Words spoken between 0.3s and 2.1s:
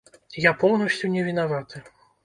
Я поўнасцю не вінаваты.